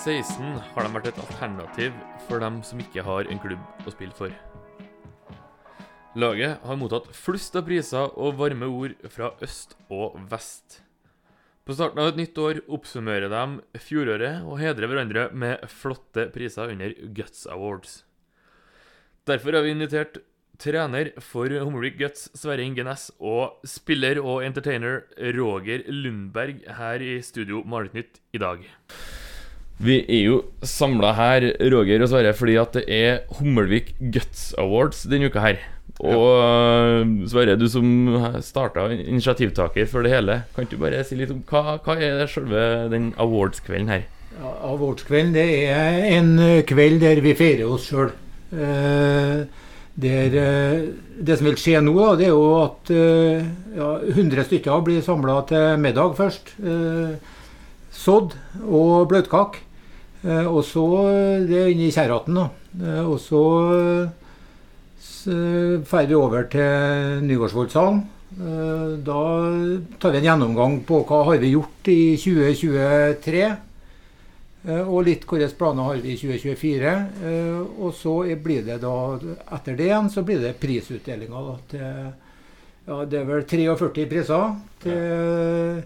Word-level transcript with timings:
Siden 0.00 0.24
2016 0.24 0.60
har 0.72 0.86
de 0.86 0.92
vært 0.94 1.08
et 1.10 1.18
alternativ 1.20 1.96
for 2.24 2.40
dem 2.40 2.62
som 2.64 2.78
ikke 2.80 3.02
har 3.04 3.26
en 3.28 3.40
klubb 3.42 3.84
å 3.84 3.92
spille 3.92 4.16
for. 4.16 4.32
Laget 6.16 6.62
har 6.64 6.78
mottatt 6.80 7.10
flust 7.12 7.58
av 7.60 7.66
priser 7.66 8.16
og 8.16 8.38
varme 8.38 8.64
ord 8.64 8.94
fra 9.12 9.28
øst 9.44 9.76
og 9.92 10.16
vest. 10.32 10.80
På 11.68 11.76
starten 11.76 12.00
av 12.00 12.14
et 12.14 12.22
nytt 12.22 12.40
år 12.40 12.62
oppsummerer 12.72 13.28
de 13.28 13.82
fjoråret 13.90 14.40
og 14.48 14.56
hedrer 14.62 14.88
hverandre 14.88 15.28
med 15.36 15.68
flotte 15.68 16.30
priser 16.32 16.72
under 16.72 16.96
Guts 17.20 17.44
Awards. 17.44 18.00
Derfor 19.28 19.58
har 19.58 19.68
vi 19.68 19.76
invitert 19.76 20.22
trener 20.56 21.12
for 21.20 21.52
Hummelvik 21.52 22.00
Guts, 22.00 22.30
Sverre 22.32 22.64
Inge 22.64 22.88
Næss, 22.88 23.10
og 23.20 23.60
spiller 23.68 24.24
og 24.24 24.46
entertainer 24.48 25.04
Roger 25.36 25.84
Lundberg 25.92 26.64
her 26.80 27.04
i 27.04 27.18
studio 27.20 27.60
Maletnytt 27.68 28.24
i 28.32 28.40
dag. 28.40 28.64
Vi 29.80 29.96
er 30.04 30.24
jo 30.26 30.38
samla 30.66 31.14
her, 31.16 31.46
Roger 31.72 32.02
og 32.04 32.10
Sverre, 32.10 32.34
fordi 32.36 32.56
at 32.60 32.74
det 32.76 32.82
er 32.92 33.22
Hummelvik 33.38 33.94
Guts 34.12 34.50
Awards 34.60 35.06
denne 35.08 35.30
uka 35.30 35.40
her. 35.40 35.62
Og 36.00 36.26
øh, 36.44 37.14
Sverre, 37.28 37.56
du 37.56 37.64
som 37.68 37.86
starta 38.44 38.90
initiativtaker 38.92 39.88
for 39.88 40.04
det 40.04 40.12
hele, 40.12 40.42
kan 40.56 40.68
du 40.68 40.76
bare 40.80 41.00
si 41.04 41.16
litt 41.16 41.32
om 41.32 41.40
hva, 41.48 41.78
hva 41.84 41.96
er 41.96 42.28
selve 42.28 42.66
den 42.92 43.14
awardskvelden 43.20 43.88
her? 43.92 44.04
Ja, 44.40 44.52
Awardskvelden 44.68 45.32
det 45.34 45.46
er 45.72 46.04
en 46.14 46.36
kveld 46.68 47.00
der 47.02 47.20
vi 47.24 47.34
feirer 47.36 47.72
oss 47.72 47.88
sjøl. 47.88 48.12
Eh, 48.52 49.40
der, 50.00 50.36
eh, 50.40 50.84
det 51.20 51.38
som 51.38 51.48
vil 51.48 51.58
skje 51.60 51.80
nå, 51.84 51.96
da, 51.96 52.12
det 52.20 52.28
er 52.28 52.36
jo 52.36 52.52
at 52.62 52.92
eh, 52.94 53.48
ja, 53.76 53.90
100 54.12 54.46
stykker 54.48 54.84
blir 54.86 55.02
samla 55.04 55.40
til 55.48 55.80
middag 55.82 56.14
først. 56.20 56.54
Eh, 56.60 57.16
sodd 57.92 58.36
og 58.64 59.08
bløtkake. 59.10 59.66
Eh, 60.24 60.46
og 60.46 60.64
så 60.64 60.86
Det 61.48 61.56
er 61.56 61.70
inne 61.72 61.88
i 61.88 61.92
Kjerraten, 61.94 62.34
da. 62.34 62.48
Eh, 62.80 63.04
og 63.04 63.18
så 63.20 63.42
drar 65.24 66.06
vi 66.08 66.14
over 66.14 66.48
til 66.48 67.24
Nygårdsvoldsalen. 67.26 68.00
Eh, 68.30 68.98
da 69.02 69.22
tar 69.98 70.12
vi 70.14 70.20
en 70.20 70.28
gjennomgang 70.28 70.78
på 70.86 71.02
hva 71.08 71.24
har 71.26 71.40
vi 71.42 71.50
gjort 71.56 71.90
i 71.90 72.16
2023. 72.20 73.42
Eh, 74.60 74.82
og 74.84 75.06
litt 75.08 75.26
hvilke 75.26 75.50
planer 75.58 75.88
har 75.88 76.02
vi 76.04 76.14
i 76.14 76.20
2024. 76.20 76.94
Eh, 77.26 77.60
og 77.82 77.94
så 77.96 78.14
blir 78.38 78.64
det 78.66 78.80
da, 78.84 78.96
etter 79.56 79.78
det 79.78 79.88
igjen, 79.88 80.10
så 80.14 80.24
blir 80.26 80.42
det 80.44 80.58
prisutdelinga 80.62 81.46
til 81.72 81.86
ja, 82.90 83.04
det 83.06 83.18
er 83.20 83.26
vel 83.28 83.44
43 83.46 84.06
priser. 84.10 84.54
Til 84.80 85.82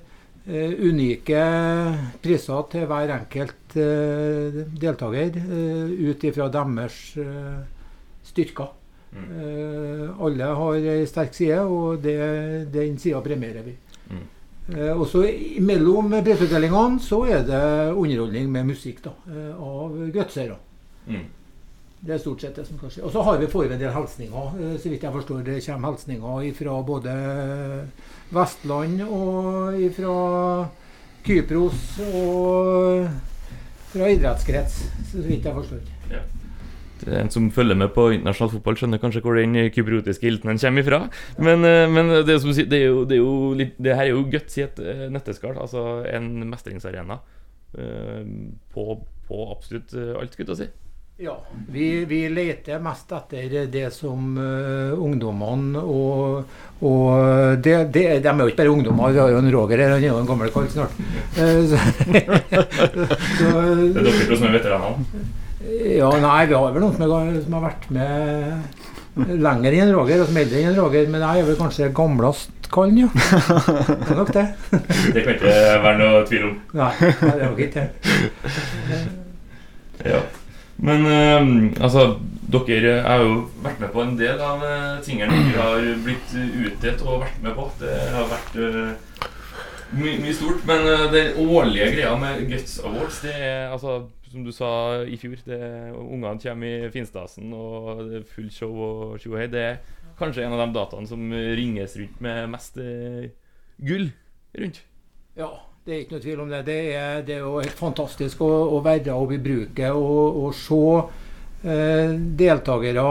uh, 0.47 0.73
unike 0.87 1.41
priser 2.23 2.67
til 2.71 2.85
hver 2.89 3.11
enkelt 3.17 3.64
deltaker 3.75 5.39
uh, 5.39 5.91
ut 6.11 6.25
ifra 6.25 6.49
deres 6.53 7.03
styrker. 8.25 8.73
Mm. 9.15 10.15
alle 10.27 10.47
har 10.59 10.87
ei 10.91 11.05
sterk 11.07 11.37
side, 11.37 11.61
og 11.63 12.01
det, 12.03 12.17
den 12.75 12.97
sida 12.99 13.21
premierer 13.23 13.63
vi. 13.63 13.77
Mm. 14.11 14.25
Eh, 14.73 14.91
også 14.97 15.27
Mellom 15.61 16.15
prisutdelingene 16.25 17.01
så 17.05 17.21
er 17.29 17.43
det 17.45 17.63
underholdning 17.93 18.49
med 18.51 18.71
musikk 18.73 19.03
da, 19.05 19.13
av 19.61 19.99
gutsere. 20.15 20.57
Mm. 21.07 21.27
Det 22.05 22.15
er 22.15 22.21
stort 22.21 22.43
sett 22.45 22.57
det 22.57 22.67
som 22.69 22.79
kan 22.81 22.93
skje. 22.93 23.05
Og 23.05 23.13
så 23.13 23.23
har 23.25 23.39
vi 23.41 23.49
får 23.49 23.69
vi 23.69 23.77
en 23.77 23.81
del 23.81 23.93
hilsninger. 23.95 24.57
Så 24.81 24.93
vidt 24.93 25.05
jeg 25.05 25.13
forstår 25.13 25.45
det 25.45 25.61
kommer 25.65 25.93
hilsninger 25.93 26.51
fra 26.59 26.81
både 26.85 27.15
Vestland 28.35 29.05
og 29.07 29.79
fra 29.97 30.17
Kypros 31.25 31.87
og 32.11 33.07
fra 33.95 34.11
idrettskrets, 34.11 34.81
så 35.13 35.23
vidt 35.23 35.47
jeg 35.47 35.55
forstår. 35.55 35.85
Ja. 36.11 36.23
En 37.21 37.31
som 37.31 37.51
følger 37.53 37.77
med 37.77 37.91
på 37.93 38.07
internasjonal 38.15 38.53
fotball, 38.55 38.79
skjønner 38.81 39.01
kanskje 39.03 39.21
hvor 39.25 39.37
den 39.37 39.57
kypriotiske 39.75 40.29
iltenen 40.31 40.61
kommer 40.61 40.85
ifra. 40.85 41.01
Men, 41.39 41.67
eh, 41.69 41.87
men 41.91 42.13
det, 42.27 42.39
som, 42.43 42.55
det, 42.55 42.79
er 42.79 42.87
jo, 42.87 43.03
det, 43.05 43.19
er 43.19 43.23
jo 43.23 43.35
litt, 43.59 43.75
det, 43.79 43.97
her 43.99 44.09
er 44.09 44.15
jo 44.15 44.25
guts 44.33 44.57
i 44.59 44.65
et 44.65 44.81
eh, 44.81 45.05
nøtteskall. 45.13 45.59
Altså 45.61 46.05
en 46.09 46.31
mestringsarena 46.49 47.19
uh, 47.77 48.23
på, 48.73 48.87
på, 49.29 49.43
absolutt 49.51 49.93
alt, 49.95 50.33
skulle 50.33 50.55
jeg 50.55 50.65
si. 50.65 50.71
Ja, 51.17 51.45
vi, 51.71 52.05
vi, 52.05 52.29
leter 52.29 52.81
mest 52.83 53.13
etter 53.15 53.69
det 53.71 53.85
som 53.95 54.33
uh, 54.35 54.99
ungdommene 54.99 55.79
og, 55.79 56.57
og 56.83 57.61
det, 57.63 57.77
det, 57.95 58.03
De 58.25 58.33
er 58.33 58.43
jo 58.43 58.49
ikke 58.51 58.59
bare 58.65 58.73
ungdommer, 58.73 59.15
vi 59.15 59.21
har 59.23 59.31
jo 59.31 59.39
en 59.39 59.53
Roger 59.55 59.79
her, 59.79 59.93
han 59.95 60.03
er 60.03 60.09
jo 60.11 60.17
en 60.19 60.27
gammel 60.27 60.51
kall 60.51 60.67
snart. 60.73 60.99
Uh, 61.39 61.71
så, 61.71 61.79
så, 63.39 63.47
det 63.47 64.03
er 64.03 64.11
dere 64.11 64.27
to 64.27 64.41
som 64.43 64.51
er 64.51 64.59
veteranene? 64.59 65.25
Ja, 66.01 66.11
nei, 66.27 66.43
vi 66.51 66.59
har 66.59 66.75
vel 66.75 66.83
noen 66.83 66.99
som, 66.99 67.07
er, 67.07 67.41
som 67.47 67.59
har 67.61 67.67
vært 67.71 67.91
med 67.95 69.41
lenger 69.47 69.81
enn 69.85 69.95
Roger, 69.95 70.27
og 70.27 70.33
som 70.33 70.43
er 70.43 70.49
eldre 70.49 70.67
enn 70.67 70.79
Roger. 70.83 71.11
Men 71.15 71.29
jeg 71.31 71.45
er 71.45 71.53
vel 71.53 71.61
kanskje 71.63 71.95
gamlest 71.95 72.73
kallen, 72.75 73.05
ja. 73.07 73.09
Det 73.15 74.11
er 74.11 74.19
nok 74.19 74.35
det. 74.35 74.49
Det 75.15 75.23
kan 75.23 75.37
ikke 75.39 75.59
være 75.87 75.99
noe 76.03 76.27
tvil 76.27 76.49
om. 76.51 76.63
Nei, 76.83 76.95
det 77.07 77.37
er 77.37 77.45
nok 77.47 77.69
ikke 77.69 77.85
det. 77.85 79.05
Ja. 80.11 80.27
Men 80.77 81.07
uh, 81.07 81.83
altså, 81.85 82.17
dere 82.51 82.97
har 83.05 83.23
jo 83.23 83.37
vært 83.63 83.81
med 83.83 83.93
på 83.95 84.03
en 84.03 84.17
del 84.19 84.41
av 84.43 84.63
uh, 84.65 84.99
tingene 85.05 85.39
dere 85.49 85.69
har 85.69 85.87
blitt 86.05 86.35
utdelt 86.35 87.05
og 87.07 87.23
vært 87.25 87.41
med 87.45 87.57
på. 87.59 87.69
Det 87.81 87.95
har 88.15 88.29
vært 88.33 88.59
uh, 88.59 89.31
mye 89.95 90.19
my 90.23 90.35
stort. 90.35 90.65
Men 90.69 90.87
uh, 90.89 91.07
den 91.15 91.39
årlige 91.47 91.93
greia 91.95 92.15
med 92.21 92.45
Guts 92.51 92.79
Awards, 92.83 93.23
det 93.25 93.35
er 93.39 93.73
altså 93.75 94.03
som 94.35 94.43
du 94.43 94.51
sa 94.51 94.69
i 95.07 95.15
fjor, 95.15 95.39
ungene 95.95 96.41
kommer 96.43 96.67
i 96.67 96.91
finstasen, 96.91 97.53
og 97.55 98.01
det 98.09 98.17
er 98.19 98.25
full 98.27 98.49
show 98.51 98.73
og 98.83 99.21
tjohei. 99.23 99.47
Det 99.47 99.63
er 99.63 99.77
kanskje 100.19 100.43
en 100.43 100.57
av 100.57 100.65
de 100.65 100.75
dataene 100.75 101.07
som 101.07 101.23
ringes 101.31 101.95
rundt 102.01 102.19
med 102.25 102.51
mest 102.51 102.81
uh, 102.83 103.29
gull 103.79 104.09
rundt. 104.59 104.83
Ja, 105.39 105.53
det 105.85 105.93
er 105.93 105.99
ikke 106.01 106.17
noe 106.17 106.25
tvil 106.25 106.41
om 106.41 106.49
det. 106.49 106.63
Det 106.65 106.79
er, 106.97 107.19
det 107.29 107.35
er 107.37 107.43
jo 107.45 107.59
helt 107.61 107.77
fantastisk 107.77 108.41
å, 108.41 108.49
å 108.73 108.81
være 108.85 109.13
oppe 109.13 109.37
i 109.37 109.43
bruket 109.45 109.93
og, 109.93 110.39
og 110.41 110.55
se 110.57 110.79
eh, 111.69 112.15
deltakere 112.41 113.05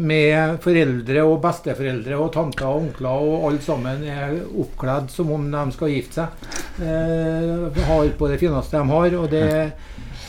med 0.00 0.56
foreldre 0.64 1.26
og 1.28 1.36
besteforeldre 1.44 2.16
og 2.16 2.32
tanter 2.32 2.70
og 2.70 2.86
onkler 2.86 3.28
og 3.28 3.46
alle 3.50 3.60
sammen 3.66 4.08
er 4.08 4.38
oppkledd 4.40 5.12
som 5.12 5.36
om 5.36 5.46
de 5.52 5.66
skal 5.76 5.92
gifte 5.92 6.24
seg. 6.24 6.50
Eh, 6.88 7.84
har 7.90 8.12
på 8.16 8.32
det 8.32 8.40
fineste 8.40 8.80
de 8.80 8.96
har. 8.96 9.20
og 9.20 9.28
det 9.34 9.46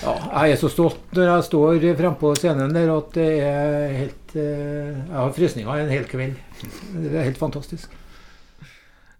ja, 0.03 0.13
jeg 0.19 0.51
er 0.51 0.59
så 0.59 0.67
stolt 0.69 1.16
når 1.16 1.31
jeg 1.31 1.47
står 1.47 1.91
frempå 1.95 2.35
scenen 2.35 2.75
der 2.75 2.91
at 2.91 3.16
det 3.16 3.34
er 3.39 4.00
helt 4.03 4.35
eh, 4.35 4.91
Jeg 4.91 5.16
har 5.16 5.38
frysninger 5.39 5.85
en 5.85 5.95
hel 5.95 6.09
kveld. 6.11 6.41
Det 6.91 7.13
er 7.13 7.31
helt 7.31 7.39
fantastisk. 7.39 8.01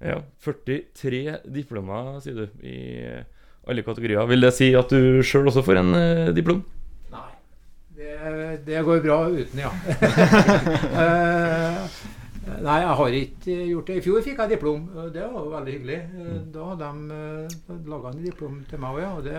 Ja. 0.04 0.20
43 0.44 1.40
diplomer, 1.54 2.20
sier 2.24 2.44
du, 2.44 2.46
i 2.66 2.78
alle 3.66 3.86
kategorier. 3.86 4.26
Vil 4.30 4.46
det 4.46 4.54
si 4.56 4.72
at 4.78 4.92
du 4.92 5.22
sjøl 5.26 5.50
også 5.50 5.64
får 5.66 5.82
en 5.82 5.94
eh, 5.98 6.34
diplom? 6.36 6.62
Nei. 7.14 7.32
Det, 7.96 8.12
det, 8.68 8.84
går 8.86 9.02
bra 9.06 9.22
uten, 9.32 9.64
ja. 9.64 9.72
uh, 11.00 11.80
nei, 12.68 12.78
jeg 12.84 12.98
har 13.00 13.18
ikke 13.22 13.58
gjort 13.72 13.90
det. 13.90 13.98
I 13.98 14.06
fjor 14.06 14.26
fikk 14.26 14.44
jeg 14.44 14.54
diplom. 14.56 14.86
Det 15.16 15.26
var 15.32 15.50
veldig 15.58 15.78
hyggelig. 15.80 16.00
Mm. 16.14 16.44
Da 16.54 16.70
hadde 16.72 16.92
de 16.92 17.22
uh, 17.72 17.82
laga 17.90 18.14
en 18.14 18.24
diplom 18.28 18.62
til 18.70 18.84
meg 18.84 19.00
òg, 19.00 19.02
ja. 19.02 19.12
Og 19.16 19.26
det 19.26 19.38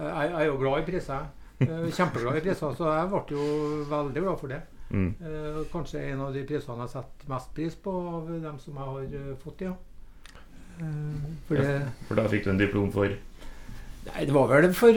jeg, 0.00 0.32
er 0.32 0.44
jo 0.48 0.58
glad 0.60 0.80
i 0.80 0.88
priser. 0.88 1.28
Kjempeglad 1.60 2.38
i 2.38 2.44
priser, 2.46 2.76
så 2.76 2.92
jeg 2.94 3.08
ble 3.10 3.24
jo 3.36 3.48
veldig 3.90 4.22
glad 4.22 4.38
for 4.40 4.54
det. 4.54 4.62
Mm. 4.90 5.10
Eh, 5.22 5.60
kanskje 5.72 6.02
en 6.10 6.24
av 6.26 6.34
de 6.34 6.42
prisene 6.48 6.86
jeg 6.86 6.92
setter 6.96 7.30
mest 7.30 7.52
pris 7.54 7.76
på 7.84 7.94
av 8.16 8.30
dem 8.42 8.58
som 8.58 8.78
jeg 8.78 8.88
har 8.88 9.16
eh, 9.20 9.34
fått, 9.42 9.64
ja. 9.66 9.74
Eh, 10.80 11.28
for, 11.48 11.60
det, 11.60 11.76
for 12.08 12.18
da 12.18 12.26
fikk 12.32 12.46
du 12.46 12.50
en 12.54 12.60
diplom 12.60 12.90
for? 12.94 13.14
Nei, 14.08 14.24
det 14.26 14.34
var 14.34 14.48
vel 14.50 14.70
for 14.74 14.96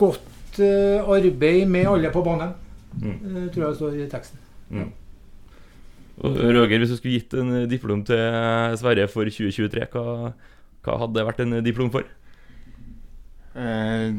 godt 0.00 0.60
arbeid 0.62 1.68
med 1.70 1.90
alle 1.90 2.10
på 2.14 2.22
banen. 2.24 2.54
Mm. 2.98 3.50
tror 3.52 3.64
jeg 3.66 3.76
står 3.78 3.96
i 3.98 4.06
teksten. 4.10 4.40
Mm. 4.74 4.88
Og 6.24 6.38
Roger, 6.56 6.80
hvis 6.80 6.90
du 6.90 6.96
skulle 6.96 7.18
gitt 7.18 7.34
en 7.38 7.68
diplom 7.70 8.00
til 8.06 8.78
Sverre 8.80 9.04
for 9.10 9.28
2023, 9.28 9.84
hva, 9.92 10.32
hva 10.82 10.96
hadde 11.02 11.18
det 11.18 11.26
vært 11.28 11.44
en 11.44 11.58
diplom 11.66 11.92
for? 11.94 12.08
eh, 13.58 14.10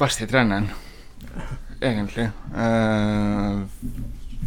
beste 0.00 0.26
treneren, 0.26 0.68
egentlig. 1.80 2.30
Eh, 2.56 3.64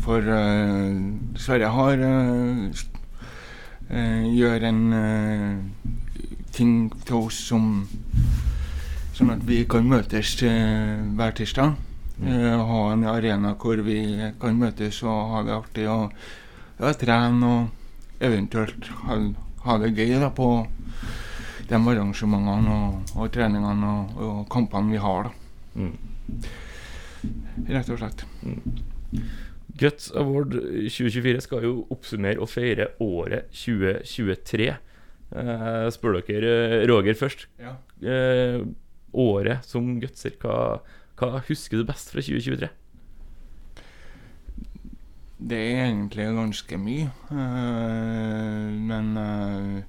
for 0.03 0.21
Sverige 0.21 1.39
Sverre 1.39 1.69
har 1.73 2.03
eh, 2.05 2.83
eh, 3.89 4.25
gjør 4.35 4.65
en 4.69 4.81
eh, 4.93 5.57
ting 6.55 6.89
til 7.05 7.15
oss 7.25 7.43
som 7.51 7.87
Sånn 9.19 9.33
at 9.33 9.41
vi 9.43 9.65
kan 9.67 9.83
møtes 9.83 10.37
hver 10.39 11.33
tirsdag. 11.35 11.73
Mm. 12.19 12.59
ha 12.67 12.79
en 12.93 13.03
arena 13.03 13.49
hvor 13.59 13.81
vi 13.83 13.97
kan 14.39 14.55
møtes 14.55 15.01
og 15.03 15.33
ha 15.33 15.41
det 15.43 15.53
artig 15.55 15.87
og 15.91 16.13
ja, 16.79 16.93
trene 16.99 17.49
og 17.49 18.23
eventuelt 18.23 18.87
ha, 19.01 19.17
ha 19.65 19.77
det 19.83 19.91
gøy 19.97 20.15
da, 20.19 20.29
på 20.31 20.47
de 21.67 21.75
arrangementene 21.75 22.77
og, 22.77 23.11
og 23.15 23.31
treningene 23.35 23.91
og, 23.91 24.23
og 24.29 24.39
kampene 24.51 24.95
vi 24.95 25.03
har. 25.03 25.27
da. 25.27 25.83
Mm. 25.83 25.95
Rett 27.67 27.91
og 27.91 27.99
slett. 27.99 28.25
Guts 29.79 30.09
Award 30.19 30.57
2024 30.59 31.41
skal 31.45 31.63
jo 31.63 31.73
oppsummere 31.93 32.41
og 32.43 32.49
feire 32.51 32.89
året 33.03 33.47
2023. 33.55 34.69
Eh, 35.29 35.85
spør 35.93 36.19
dere 36.27 36.51
eh, 36.81 36.87
Roger 36.89 37.15
først. 37.15 37.45
Ja. 37.61 37.75
Eh, 38.03 38.63
året 39.13 39.63
som 39.65 39.93
gutser, 40.01 40.35
hva, 40.41 40.81
hva 41.19 41.39
husker 41.47 41.79
du 41.79 41.87
best 41.87 42.11
fra 42.11 42.21
2023? 42.25 42.69
Det 45.39 45.55
er 45.55 45.85
egentlig 45.85 46.25
ganske 46.35 46.77
mye. 46.83 47.07
eh, 47.31 48.65
men 48.89 49.13
eh, 49.17 49.83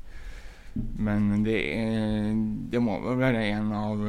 Men 1.03 1.43
det 1.43 1.57
er 1.75 2.37
Det 2.71 2.79
må 2.81 3.01
vel 3.03 3.19
være 3.19 3.43
en 3.57 3.73
av 3.75 4.05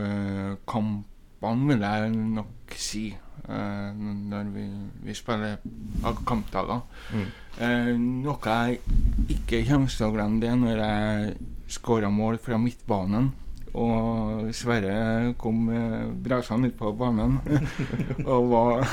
kampene, 0.70 1.72
vil 1.72 1.82
jeg 1.82 2.12
nok 2.38 2.76
si. 2.78 3.08
Eh, 3.52 4.02
når 4.32 4.52
vi, 4.56 4.66
vi 5.06 5.16
spiller 5.18 5.60
kampdager. 6.28 6.82
Mm. 7.12 7.28
Eh, 7.62 7.92
noe 8.00 8.56
jeg 8.56 8.80
ikke 9.36 9.64
kommer 9.68 9.92
til 9.92 10.08
å 10.08 10.16
glemme, 10.16 10.42
det 10.42 10.56
når 10.58 10.82
jeg 10.82 11.36
skåra 11.72 12.10
mål 12.12 12.40
fra 12.44 12.60
midtbanen. 12.62 13.32
Og 13.72 14.50
Sverre 14.56 15.32
kom 15.40 15.70
eh, 15.72 16.10
brasende 16.26 16.68
ut 16.68 16.76
på 16.76 16.90
banen 17.00 17.38
og 18.34 18.50
var 18.52 18.84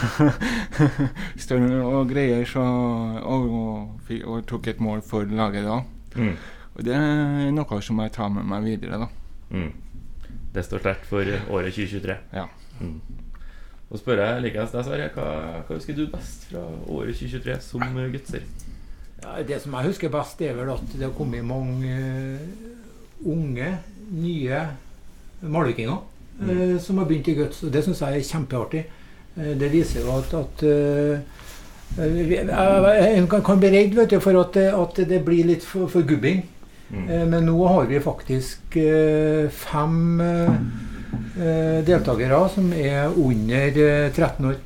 større 1.44 1.80
og 1.82 2.12
greier, 2.12 2.44
så, 2.46 2.62
og, 2.62 3.48
og, 3.50 4.12
og 4.22 4.46
tok 4.46 4.70
et 4.70 4.84
mål 4.84 5.02
for 5.06 5.26
laget 5.26 5.66
da. 5.66 5.80
Mm. 6.14 6.36
Og 6.76 6.86
det 6.86 6.94
er 6.94 7.50
noe 7.54 7.80
som 7.82 7.98
jeg 8.04 8.14
tar 8.14 8.30
med 8.30 8.46
meg 8.46 8.68
videre, 8.68 9.02
da. 9.02 9.10
Mm. 9.50 9.72
Det 10.54 10.62
står 10.64 10.84
sterkt 10.84 11.08
for 11.10 11.26
året 11.26 11.74
2023. 11.74 12.14
Ja. 12.38 12.46
Mm. 12.78 13.00
Så 13.88 14.02
spør 14.02 14.20
jeg 14.20 14.42
likeens 14.44 14.74
deg, 14.74 14.84
Sverre. 14.84 15.10
Hva, 15.14 15.28
hva 15.64 15.76
husker 15.78 15.96
du 15.96 16.04
best 16.12 16.50
fra 16.50 16.64
året 16.92 17.16
2023 17.16 17.56
som 17.64 18.02
gutser? 18.12 18.44
Ja, 19.22 19.38
det 19.42 19.62
som 19.62 19.74
jeg 19.74 19.88
husker 19.88 20.12
best, 20.12 20.42
er 20.44 20.58
vel 20.58 20.74
at 20.74 20.92
det 20.92 21.06
har 21.06 21.14
kommet 21.16 21.46
mange 21.46 21.94
eh, 21.94 22.68
unge, 23.26 23.70
nye 24.12 24.60
malvikinger 25.40 25.96
mm. 26.40 26.78
som 26.84 27.00
har 27.00 27.08
begynt 27.08 27.32
i 27.32 27.36
Guts. 27.38 27.62
Og 27.64 27.72
det 27.72 27.82
syns 27.86 28.04
jeg 28.04 28.20
er 28.20 28.28
kjempeartig. 28.28 28.84
Eh, 29.38 29.54
det 29.58 29.72
viser 29.72 30.04
jo 30.04 30.18
at, 30.18 30.36
at 30.36 30.66
eh, 30.68 31.46
jeg 31.98 33.26
kan, 33.32 33.58
bli 33.58 33.72
redd 33.72 33.96
vet 33.96 34.12
du, 34.12 34.20
for 34.20 34.38
at, 34.42 34.56
at 34.56 35.00
det 35.08 35.22
blir 35.24 35.48
litt 35.48 35.64
for, 35.64 35.88
for 35.90 36.06
gubbing. 36.06 36.44
Mm. 36.90 37.08
Eh, 37.08 37.24
Men 37.28 37.48
nå 37.48 37.56
har 37.66 37.88
vi 37.88 38.00
faktisk 38.00 38.76
eh, 38.80 39.48
fem 39.52 40.20
eh, 40.20 40.52
eh, 40.52 40.60
deltakere 41.86 42.40
som 42.54 42.72
er 42.72 43.08
under 43.16 43.78
eh, 43.84 44.10
13 44.12 44.48
år. 44.50 44.58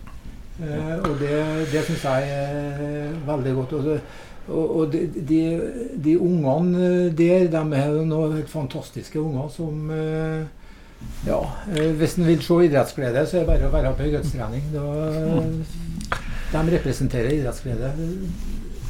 Eh, 0.63 0.97
Og 1.03 1.19
det, 1.21 1.37
det 1.73 1.85
syns 1.87 2.05
jeg 2.05 2.29
er 2.31 3.13
veldig 3.27 3.55
godt. 3.61 3.73
Og, 4.49 4.77
og, 4.79 4.93
de, 4.93 5.05
de, 5.29 5.41
de 6.05 6.17
ungene 6.19 7.11
der, 7.15 7.47
de 7.53 7.63
er 7.79 8.01
noen 8.05 8.35
helt 8.39 8.51
fantastiske 8.51 9.21
unger 9.21 9.49
som 9.55 9.91
eh, 9.95 10.43
Ja, 11.27 11.39
eh, 11.75 11.93
hvis 11.99 12.17
en 12.19 12.27
vil 12.29 12.43
se 12.43 12.55
idrettsglede, 12.67 13.25
så 13.27 13.41
er 13.41 13.43
det 13.43 13.49
bare 13.51 13.69
å 13.69 13.73
være 13.75 13.95
på 13.99 14.07
idrettstrening. 14.07 14.69
De 16.53 16.63
representerer 16.77 17.33
idrettsglede 17.39 17.93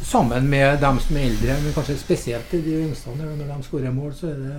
sammen 0.02 0.48
med 0.50 0.80
dem 0.82 0.98
som 1.00 1.16
er 1.16 1.28
eldre, 1.30 1.54
men 1.62 1.72
kanskje 1.76 1.96
spesielt 2.00 2.50
de 2.52 2.74
yngste. 2.82 3.14
Når 3.16 3.46
de 3.46 3.62
skårer 3.64 3.94
mål, 3.94 4.12
så 4.18 4.28
er 4.32 4.40
det 4.42 4.56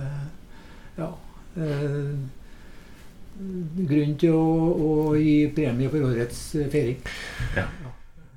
ja, 0.98 1.10
eh, 1.60 2.08
grunn 3.34 4.14
til 4.20 4.34
å, 4.36 4.48
å 4.74 4.90
gi 5.18 5.48
premie 5.54 5.90
for 5.92 6.06
årets 6.10 6.40
Ja, 6.54 7.68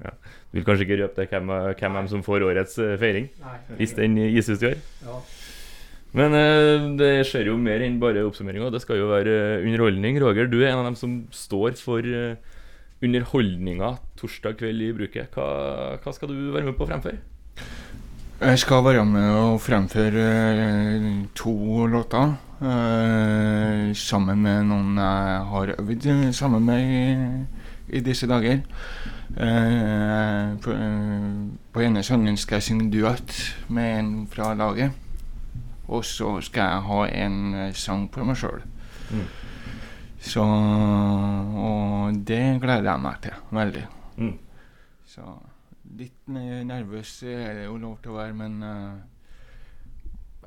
du 0.01 0.57
Vil 0.57 0.65
kanskje 0.65 0.87
ikke 0.87 0.99
røpe 1.03 1.21
det 1.21 1.29
hvem, 1.31 1.51
hvem 1.77 1.99
er 1.99 2.09
som 2.11 2.23
får 2.25 2.45
årets 2.47 2.77
eh, 2.81 2.95
feiring, 2.99 3.27
Nei. 3.43 3.57
hvis 3.77 3.93
den 3.97 4.15
gis 4.31 4.49
ut 4.49 4.63
i 4.63 4.71
år. 4.71 4.79
Ja. 5.05 5.17
Men 6.17 6.33
eh, 6.37 6.85
det 6.97 7.11
skjer 7.29 7.51
jo 7.51 7.57
mer 7.61 7.83
enn 7.83 7.99
bare 8.01 8.23
oppsummeringa. 8.25 8.71
Det 8.73 8.81
skal 8.83 9.01
jo 9.01 9.09
være 9.11 9.33
eh, 9.33 9.65
underholdning. 9.67 10.19
Roger, 10.23 10.47
du 10.49 10.61
er 10.61 10.71
en 10.71 10.81
av 10.81 10.87
dem 10.87 10.97
som 10.99 11.17
står 11.35 11.75
for 11.81 12.05
eh, 12.05 12.37
underholdninga 13.03 13.91
torsdag 14.17 14.57
kveld 14.61 14.85
i 14.87 14.93
bruket. 14.95 15.35
Hva, 15.35 15.97
hva 16.01 16.15
skal 16.15 16.31
du 16.31 16.37
være 16.55 16.71
med 16.71 16.77
på 16.79 16.87
å 16.87 16.89
fremføre? 16.89 17.19
Jeg 18.37 18.59
skal 18.59 18.83
være 18.85 19.05
med 19.05 19.29
og 19.33 19.61
fremføre 19.61 20.25
eh, 20.53 21.05
to 21.35 21.85
låter. 21.87 22.33
eh, 22.61 23.95
sammen 23.95 24.41
med 24.41 24.63
noen 24.63 24.97
jeg 24.97 25.41
har 25.49 25.73
øvd 25.79 26.33
sammen 26.33 26.65
med 26.65 26.83
i, 26.85 27.97
i 27.97 27.99
disse 27.99 28.27
dager. 28.27 28.61
Eh, 29.37 30.53
på, 30.61 30.75
på 31.73 31.81
ene 31.81 32.03
sangen 32.03 32.37
skal 32.37 32.55
jeg 32.55 32.63
synge 32.63 32.91
duett 32.91 33.57
med 33.69 33.99
en 33.99 34.27
fra 34.27 34.53
laget. 34.53 34.91
Og 35.87 36.05
så 36.05 36.41
skal 36.41 36.61
jeg 36.61 36.81
ha 36.81 37.07
en 37.07 37.73
sang 37.73 38.07
på 38.11 38.23
meg 38.23 38.37
sjøl. 38.37 38.61
Mm. 39.09 39.27
Så 40.21 40.43
Og 40.43 42.13
det 42.27 42.61
gleder 42.61 42.91
jeg 42.91 43.01
meg 43.01 43.21
til 43.21 43.33
veldig. 43.49 43.85
Mm. 44.17 44.33
Så 45.05 45.21
litt 45.97 46.27
nervøs 46.27 47.21
er 47.23 47.53
det 47.61 47.65
jo 47.67 47.77
lov 47.81 47.97
til 48.03 48.11
å 48.11 48.17
være, 48.19 48.33
men 48.35 48.57
eh, 48.63 48.97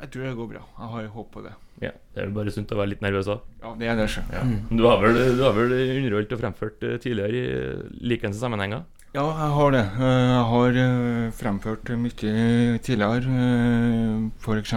jeg 0.00 0.10
tror 0.14 0.25
det 0.28 0.37
går 0.38 0.48
bra. 0.54 0.62
Jeg 0.78 0.92
har 0.94 1.08
håp 1.16 1.31
på 1.34 1.42
det. 1.44 1.52
Ja, 1.81 1.90
Det 2.14 2.20
er 2.22 2.26
vel 2.28 2.34
bare 2.37 2.52
sunt 2.52 2.72
å 2.72 2.78
være 2.81 2.92
litt 2.94 3.02
nervøs 3.04 3.28
òg. 3.32 3.42
Ja, 3.62 3.75
det 3.81 3.88
er 3.88 3.96
det, 4.00 4.08
Selv. 4.12 4.32
Ja. 4.37 4.42
Du, 4.69 4.82
har 4.87 5.00
vel, 5.04 5.19
du 5.37 5.42
har 5.44 5.52
vel 5.56 5.75
underholdt 5.76 6.32
og 6.37 6.40
fremført 6.42 6.82
eh, 6.88 6.96
tidligere 7.00 7.37
i 7.40 8.08
likeens 8.12 8.40
sammenhenger? 8.40 8.84
Ja, 9.10 9.25
jeg 9.26 9.50
har 9.56 9.72
det. 9.75 9.84
Eh, 9.98 10.25
Jeg 10.31 10.44
har 10.52 10.76
eh, 10.84 11.31
fremført 11.34 11.88
mye 11.98 12.78
tidligere. 12.84 13.38
F.eks. 14.40 14.75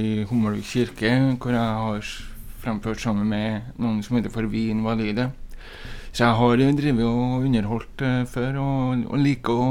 i 0.00 0.24
Hummelvik 0.30 0.64
kirke, 0.70 1.10
hvor 1.38 1.52
jeg 1.52 1.74
har 1.82 2.12
fremført 2.64 3.02
sammen 3.02 3.28
med 3.28 3.74
noen 3.76 3.98
som 4.02 4.16
heter 4.16 4.32
For 4.32 4.46
vi 4.48 4.70
invalide. 4.72 5.30
Så 6.14 6.22
jeg 6.22 6.38
har 6.38 6.60
drevet 6.78 7.04
og 7.08 7.42
underholdt 7.42 8.02
eh, 8.06 8.22
før, 8.30 8.58
og, 8.62 9.04
og 9.10 9.18
liker 9.18 9.58
å, 9.58 9.70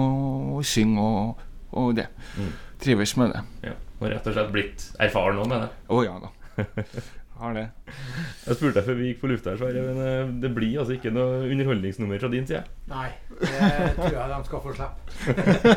å 0.59 0.63
synge 0.67 0.99
og, 0.99 1.43
og 1.79 1.93
det. 1.95 2.09
Mm. 2.35 2.53
Trives 2.83 3.15
med 3.19 3.31
det. 3.31 3.43
Ja. 3.69 3.75
Og 4.01 4.09
rett 4.11 4.27
og 4.27 4.35
slett 4.35 4.51
blitt 4.51 4.87
erfaren 4.99 5.39
nå 5.39 5.47
med 5.47 5.63
det. 5.63 5.69
Å 5.87 6.01
ja 6.03 6.17
da. 6.19 6.33
Har 7.33 7.55
det. 7.57 7.63
Jeg 8.45 8.55
spurte 8.55 8.77
deg 8.77 8.85
før 8.85 8.97
vi 8.99 9.07
gikk 9.09 9.21
på 9.23 9.29
lufta, 9.31 9.53
her, 9.53 9.57
Sverre, 9.57 9.81
men 9.87 9.97
eh, 10.05 10.33
det 10.43 10.51
blir 10.53 10.75
altså 10.79 10.93
ikke 10.95 11.11
noe 11.13 11.47
underholdningsnummer 11.49 12.19
fra 12.21 12.29
din 12.29 12.45
side? 12.45 12.61
Nei, 12.91 13.07
det 13.39 13.49
tror 13.97 14.13
jeg 14.13 14.27
de 14.29 14.37
skal 14.49 14.61
få 14.61 14.73
slippe. 14.77 14.99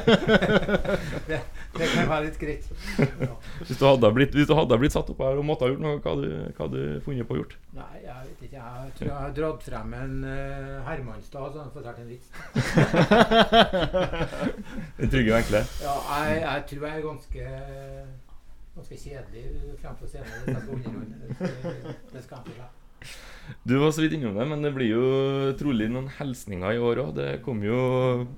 det, 1.30 1.38
det 1.78 1.88
kan 1.94 2.10
være 2.10 2.26
litt 2.26 2.38
greit. 2.42 2.68
Ja. 3.00 3.30
Hvis 3.62 3.80
du 3.80 3.86
hadde 3.86 4.12
blitt, 4.18 4.36
hvis 4.36 4.50
du 4.50 4.54
hadde 4.58 4.78
blitt 4.82 4.96
satt 4.96 5.08
opp 5.14 5.22
her 5.24 5.40
og 5.40 5.48
måtte 5.48 5.64
ha 5.64 5.72
gjort 5.72 5.84
noe, 5.86 5.96
hva 6.04 6.12
hadde 6.12 6.28
du, 6.28 6.36
hva 6.50 6.66
hadde 6.66 6.84
du 6.84 7.00
funnet 7.06 7.30
på 7.30 7.38
å 7.38 7.40
gjort? 7.40 7.56
Nei, 7.78 7.94
jeg 8.04 8.18
vet 8.28 8.44
ikke. 8.50 8.60
Jeg 8.60 8.92
tror 8.98 9.08
jeg 9.08 9.16
har 9.22 9.34
dratt 9.40 9.66
frem 9.70 9.96
en 10.02 10.14
uh, 10.28 10.76
Hermanstad, 10.90 11.48
så 11.56 11.64
han 11.64 11.72
fortalte 11.72 12.04
en 12.04 12.12
vits. 12.12 12.28
Den 15.00 15.10
trygge 15.16 15.32
og 15.32 15.40
enkle? 15.40 15.64
Ja, 15.80 15.96
jeg, 16.20 16.44
jeg 16.44 16.68
tror 16.74 16.88
jeg 16.90 17.00
er 17.00 17.08
ganske 17.08 17.42
ganske 18.76 18.98
kjedelig 19.00 19.44
fremfor 19.80 20.10
scenen. 20.10 20.30
ikke. 22.52 22.68
Du 23.66 23.76
var 23.78 23.92
så 23.94 24.02
vidt 24.02 24.16
innom 24.16 24.34
det, 24.36 24.46
men 24.50 24.64
det 24.64 24.72
blir 24.74 24.90
jo 24.90 25.06
trolig 25.58 25.86
noen 25.92 26.08
hilsninger 26.18 26.76
i 26.76 26.82
år 26.82 27.02
òg. 27.04 27.12
Det 27.18 27.28
kom 27.46 27.62
jo 27.64 27.78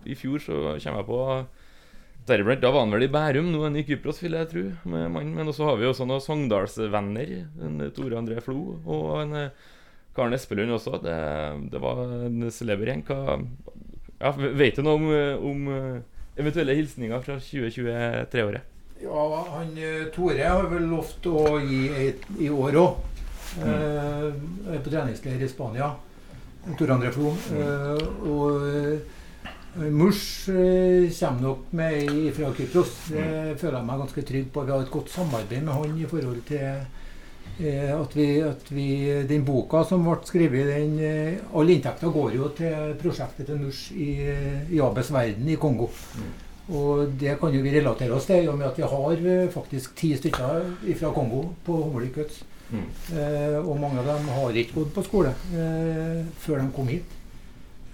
I 0.05 0.17
fjor 0.19 0.43
så 0.43 0.61
kommer 0.83 1.03
jeg 1.03 1.09
på 1.09 1.23
Deriblant, 2.29 2.61
Da 2.61 2.71
var 2.75 2.85
han 2.85 2.93
vel 2.93 3.07
i 3.07 3.09
Bærum, 3.13 3.49
nå 3.49 3.63
er 3.63 3.71
han 3.71 3.79
i 3.81 3.87
Kypros, 3.89 4.21
vil 4.21 4.37
jeg 4.37 4.51
tro. 4.51 4.65
Med 4.93 5.09
mannen. 5.15 5.33
Men 5.35 5.49
også 5.49 5.65
har 5.71 5.79
vi 5.81 5.89
også 5.89 6.05
noen 6.05 6.21
Sogndalsvenner. 6.21 7.35
En 7.65 7.81
Tore 7.97 8.21
André 8.21 8.43
Flo 8.45 8.77
og 8.85 9.23
en 9.23 9.33
eh, 9.47 9.67
Karen 10.17 10.37
Espelund 10.37 10.77
også. 10.77 10.99
Det, 11.01 11.17
det 11.73 11.81
var 11.81 12.05
en 12.29 12.51
celeber 12.53 12.93
gjeng. 12.93 13.07
Ja, 14.19 14.35
Vet 14.37 14.77
du 14.77 14.85
noe 14.85 14.99
om, 14.99 15.09
eh, 15.15 15.47
om 15.51 15.71
eh, 15.73 16.03
eventuelle 16.37 16.77
hilsninger 16.77 17.25
fra 17.25 17.39
2023-året? 17.41 18.75
Ja, 19.03 19.47
han 19.55 19.77
eh, 19.79 20.09
Tore 20.15 20.43
har 20.43 20.67
vel 20.73 20.89
lovt 20.91 21.27
å 21.31 21.59
gi 21.63 21.85
et 22.09 22.25
i 22.39 22.51
år 22.51 22.81
òg. 22.81 23.05
er 23.63 24.83
på 24.83 24.91
treningsleir 24.91 25.43
i 25.43 25.49
Spania. 25.49 25.93
Tore 26.77 26.97
André 26.97 27.13
Flo. 27.15 27.33
Eh, 27.55 28.03
og 28.29 28.67
uh, 28.67 29.19
Murs 29.79 30.49
eh, 30.49 31.11
kommer 31.21 31.43
nok 31.43 31.73
med 31.73 32.35
fra 32.35 32.53
Kypros. 32.55 32.95
Det 33.13 33.59
føler 33.61 33.79
jeg 33.79 33.87
meg 33.87 34.01
ganske 34.03 34.25
trygg 34.31 34.49
på. 34.53 34.65
Vi 34.65 34.73
har 34.75 34.83
et 34.83 34.91
godt 34.91 35.13
samarbeid 35.13 35.63
med 35.63 35.77
han 35.77 36.01
i 36.01 36.09
forhold 36.09 36.41
til 36.49 36.65
eh, 37.61 37.93
at, 37.95 38.17
vi, 38.17 38.27
at 38.43 38.73
vi 38.73 38.89
Den 39.29 39.45
boka 39.47 39.85
som 39.87 40.03
ble 40.07 40.19
skrevet, 40.27 40.73
den, 40.73 40.99
eh, 40.99 41.39
alle 41.55 41.77
inntekter 41.77 42.11
går 42.15 42.35
jo 42.41 42.51
til 42.59 42.99
prosjektet 42.99 43.47
til 43.47 43.63
Murs 43.63 43.87
i, 43.95 44.11
i 44.73 44.83
Abes 44.83 45.13
verden 45.15 45.49
i 45.49 45.59
Kongo. 45.61 45.93
Og 46.69 47.15
det 47.21 47.39
kan 47.41 47.55
jo 47.55 47.63
vi 47.65 47.73
relatere 47.73 48.13
oss 48.13 48.27
til, 48.29 48.45
i 48.45 48.49
og 48.51 48.59
med 48.61 48.67
at 48.69 48.77
vi 48.77 48.85
har 48.85 49.23
eh, 49.33 49.49
faktisk 49.53 49.95
ti 49.97 50.11
stykker 50.19 50.67
fra 51.01 51.13
Kongo 51.17 51.47
på 51.65 51.79
Guts. 52.15 52.43
Mm. 52.69 52.83
Eh, 53.17 53.57
og 53.63 53.79
mange 53.81 54.03
av 54.03 54.11
dem 54.11 54.29
har 54.29 54.53
ikke 54.61 54.75
gått 54.83 54.91
på 54.99 55.05
skole 55.07 55.31
eh, 55.57 56.27
før 56.43 56.61
de 56.61 56.67
kom 56.77 56.91
hit. 56.93 57.15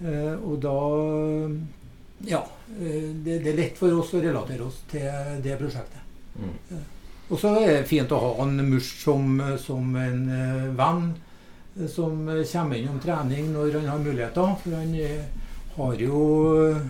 Eh, 0.03 0.35
og 0.43 0.59
da 0.65 0.75
Ja. 2.27 2.41
eh, 2.81 3.13
det, 3.25 3.39
det 3.45 3.53
er 3.53 3.57
lett 3.61 3.79
for 3.79 3.93
oss 3.95 4.11
å 4.15 4.23
relatere 4.25 4.67
oss 4.67 4.83
til 4.91 5.07
det 5.45 5.55
prosjektet. 5.61 6.03
Mm. 6.35 6.83
Og 7.31 7.39
så 7.41 7.55
er 7.61 7.71
det 7.79 7.87
fint 7.89 8.11
å 8.13 8.19
ha 8.21 8.33
en 8.43 8.59
Mush 8.69 8.99
som, 9.05 9.39
som 9.63 9.95
en 9.97 10.27
eh, 10.35 10.67
venn 10.77 11.07
eh, 11.79 11.87
som 11.89 12.27
eh, 12.29 12.43
kommer 12.51 12.77
innom 12.83 12.99
trening 13.01 13.53
når 13.55 13.79
han 13.79 13.89
har 13.93 14.03
muligheter. 14.03 14.59
For 14.65 14.75
han 14.75 14.93
eh, 14.99 15.25
har 15.79 15.95
jo 16.03 16.19
eh, 16.75 16.83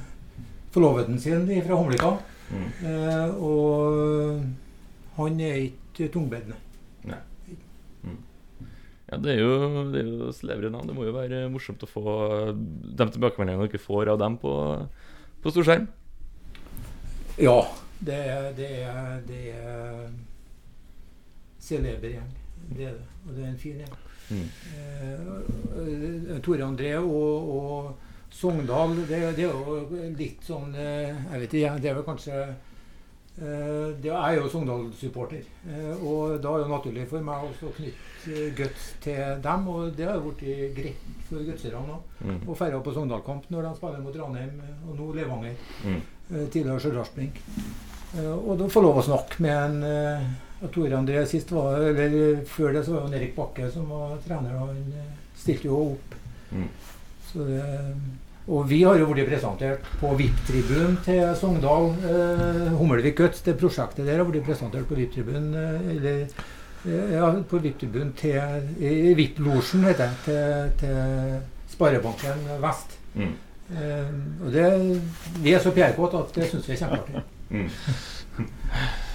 forloveden 0.75 1.21
sin 1.23 1.47
fra 1.65 1.79
Homlika. 1.79 2.13
Mm. 2.51 2.69
Eh, 2.91 3.31
og 3.41 5.17
han 5.17 5.41
er 5.41 5.61
ikke 5.69 6.11
tungbedd, 6.13 6.51
nei. 6.51 6.61
Ja, 9.05 9.19
det 9.21 9.35
er 9.35 9.41
jo, 9.43 9.57
det 9.93 10.01
er 10.01 10.07
jo 10.09 10.31
slevre 10.33 10.71
navn. 10.73 10.89
Det 10.89 10.95
må 10.97 11.05
jo 11.07 11.15
være 11.15 11.45
morsomt 11.53 11.83
å 11.85 11.89
få 11.89 12.05
de 12.57 13.07
tilbakemeldingene 13.15 13.69
dere 13.69 13.83
får 13.83 14.11
av 14.15 14.21
dem 14.23 14.39
på, 14.41 14.53
på 15.45 15.53
storskjerm. 15.53 15.85
Ja, 17.37 17.59
det 18.01 18.17
er, 18.17 18.49
det 18.57 18.71
er, 18.81 19.21
det 19.29 19.43
er 19.53 20.09
celeber 21.63 22.17
gjeng. 22.17 22.33
Det 22.71 22.89
er 22.89 22.97
det. 22.97 23.07
Og 23.27 23.37
det 23.37 23.45
er 23.45 23.51
en 23.51 23.61
fin 23.61 23.85
gjeng. 23.85 23.95
Mm. 24.25 24.49
Eh, 24.73 26.41
Tore 26.45 26.65
André 26.65 26.97
og, 27.03 27.55
og 27.59 28.14
Sogndal, 28.35 28.97
det, 29.07 29.21
det 29.37 29.45
er 29.47 29.53
jo 29.53 29.99
litt 30.19 30.43
sånn 30.43 30.73
eh, 30.75 31.11
Jeg 31.11 31.43
vet 31.45 31.53
ikke, 31.55 31.75
det 31.83 31.91
er 31.91 31.99
vel 31.99 32.07
kanskje 32.07 32.39
eh, 32.43 33.93
det 34.03 34.11
er 34.11 34.39
jo 34.41 34.49
Sogndal-supporter. 34.51 35.45
Eh, 35.71 36.03
og 36.03 36.41
da 36.43 36.57
er 36.57 36.65
det 36.65 36.73
naturlig 36.73 37.05
for 37.11 37.23
meg 37.27 37.45
også 37.47 37.71
å 37.71 37.75
knytte 37.77 38.49
guts 38.59 38.89
til 39.05 39.39
dem. 39.45 39.69
Og 39.71 39.95
det 39.95 40.09
har 40.09 40.19
jo 40.19 40.33
blitt 40.33 40.75
greit 40.75 41.05
for 41.29 41.47
gutserne 41.47 41.95
òg. 41.95 42.09
Mm. 42.25 42.41
Og 42.43 42.59
færre 42.59 42.83
på 42.83 42.95
Sogndal-kamp 42.97 43.47
når 43.55 43.69
de 43.69 43.73
spiller 43.79 44.03
mot 44.03 44.19
Ranheim, 44.19 44.59
og 44.89 44.99
nå 44.99 45.11
Levanger. 45.21 45.55
Mm. 45.85 46.01
Tidligere 46.35 46.81
Stjørdalsblink. 46.83 47.39
Og 48.25 48.53
da 48.59 48.69
få 48.71 48.83
lov 48.83 48.99
å 48.99 49.07
snakke 49.07 49.43
med 49.43 49.85
en 49.85 50.69
Tore 50.75 50.95
André 50.97 51.25
sist 51.27 51.51
var 51.53 51.83
eller 51.83 52.45
Før 52.49 52.73
det 52.73 52.85
så 52.87 52.95
var 52.95 53.09
det 53.11 53.19
Erik 53.19 53.35
Bakke 53.37 53.67
som 53.75 53.91
var 53.91 54.15
trener. 54.27 54.55
og 54.59 54.71
Han 54.71 54.93
stilte 55.39 55.71
jo 55.71 55.81
opp. 55.93 56.19
Mm. 56.55 56.69
Så 57.31 57.47
det, 57.49 57.63
og 58.45 58.67
vi 58.69 58.83
har 58.85 58.99
jo 59.01 59.09
blitt 59.09 59.31
presentert 59.31 59.87
på 60.01 60.11
VIP-tribunen 60.19 60.99
til 61.07 61.23
Sogndal. 61.41 61.95
Eh, 62.05 62.75
Hummelvik 62.77 63.17
Guts, 63.17 63.41
det 63.47 63.57
prosjektet 63.61 64.05
der 64.05 64.21
har 64.21 64.29
blitt 64.29 64.45
presentert 64.45 64.85
på 64.89 64.99
VIP-tribunen. 64.99 65.55
Eh, 65.57 65.87
eller 65.95 66.19
eh, 66.21 67.15
ja, 67.17 67.31
på 67.49 67.63
VIP-tribunen 67.65 68.13
til 68.21 68.69
VIP-losjen, 69.17 69.87
heter 69.89 70.13
det. 70.13 70.21
Til, 70.27 70.77
til 70.85 71.41
Sparebanken 71.73 72.45
Vest. 72.63 72.99
Mm. 73.15 73.33
Eh, 73.73 74.13
og 74.45 74.53
det, 74.53 74.69
vi 75.41 75.57
er 75.57 75.65
så 75.65 75.73
pjærkåte 75.73 76.21
at 76.21 76.37
det 76.37 76.51
syns 76.51 76.69
vi 76.69 76.77
er 76.77 76.83
kjempeartig. 76.85 77.25
Mm. 77.51 77.71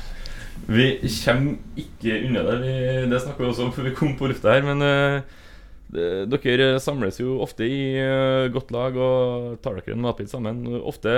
Vi 0.70 0.86
kommer 1.26 1.56
ikke 1.82 2.18
unna 2.28 2.42
det. 2.46 2.58
Vi, 2.62 2.74
det 3.10 3.22
snakker 3.24 3.42
vi 3.42 3.50
også 3.50 3.64
om 3.66 3.72
før 3.74 3.88
vi 3.88 3.94
kom 3.98 4.12
på 4.18 4.28
lufta 4.30 4.52
her. 4.54 4.66
Men 4.68 4.84
eh, 4.86 5.22
det, 5.24 5.49
dere 5.90 6.68
samles 6.84 7.18
jo 7.22 7.40
ofte 7.42 7.66
i 7.66 7.80
eh, 7.98 8.46
godt 8.54 8.70
lag 8.76 8.98
og 9.00 9.56
tar 9.64 9.80
dere 9.80 9.96
en 9.96 10.04
matbit 10.04 10.30
sammen. 10.32 10.62
Ofte 10.86 11.14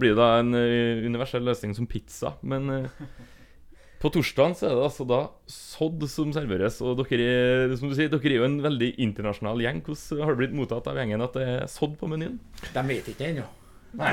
blir 0.00 0.14
det 0.14 0.20
da 0.20 0.28
en 0.40 0.54
eh, 0.56 1.04
universell 1.04 1.44
løsning 1.44 1.74
som 1.76 1.88
pizza. 1.90 2.34
Men 2.42 2.70
eh, 2.72 3.02
på 4.04 4.12
torsdagen 4.12 4.56
så 4.56 4.70
er 4.70 4.78
det 4.78 4.86
altså 4.86 5.06
da 5.08 5.20
sodd 5.50 6.06
som 6.12 6.32
serveres. 6.36 6.80
Og 6.84 7.02
dere, 7.02 7.28
er- 7.28 7.76
som 7.80 7.92
du 7.92 7.96
sier, 7.98 8.08
dere 8.12 8.32
er 8.32 8.38
jo 8.40 8.48
en 8.48 8.58
veldig 8.64 8.94
internasjonal 9.04 9.60
gjeng. 9.64 9.84
Hvordan 9.84 10.24
har 10.24 10.32
det 10.34 10.40
blitt 10.42 10.56
mottatt 10.56 10.88
av 10.88 11.00
gjengen 11.00 11.24
at 11.24 11.36
det 11.36 11.46
er 11.58 11.68
sodd 11.72 11.98
på 12.00 12.08
menyen? 12.12 12.40
De 12.72 12.88
vet 12.88 13.12
ikke 13.12 13.28
ennå. 13.32 13.46
Nei. 13.94 14.10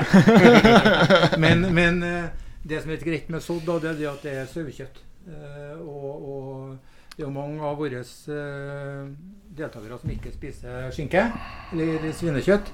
men, 1.42 1.68
men 1.78 2.02
eh, 2.06 2.48
det 2.68 2.84
som 2.84 2.92
er 2.94 3.02
greit 3.02 3.32
med 3.32 3.42
sodd, 3.42 3.64
da, 3.66 3.80
det 3.82 3.94
er 3.94 4.00
det 4.02 4.10
at 4.12 4.26
det 4.28 4.36
er 4.44 4.50
sauekjøtt. 4.50 5.00
Eh, 5.32 5.78
og, 5.80 6.10
og 6.32 7.14
det 7.16 7.22
er 7.24 7.26
jo 7.26 7.32
mange 7.34 7.62
av 7.64 7.76
våre 7.80 8.00
eh, 8.02 9.08
deltakere 9.56 9.98
som 10.00 10.10
ikke 10.14 10.32
spiser 10.34 10.90
skinke 10.94 11.26
eller 11.72 12.08
svinekjøtt. 12.16 12.72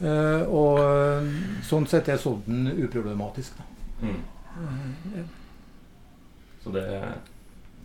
Eh, 0.00 0.42
og 0.48 0.78
eh, 0.80 1.32
sånn 1.68 1.86
sett 1.88 2.08
er 2.08 2.20
sodden 2.20 2.70
uproblematisk. 2.72 3.58
Mm. 4.00 4.22
Eh, 4.60 5.36
Så 6.60 6.70
det, 6.72 6.84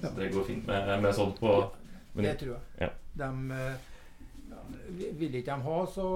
så 0.02 0.12
det 0.18 0.32
går 0.34 0.44
fint 0.48 0.68
med, 0.68 0.90
med 1.04 1.16
sodd 1.16 1.38
på 1.40 1.52
det 2.16 2.34
tror 2.40 2.56
jeg. 2.56 2.62
Ja. 2.80 2.90
De, 3.20 3.30
vil 5.20 5.36
ikke 5.36 5.52
de 5.52 5.68
ha, 5.68 5.80
så 5.92 6.08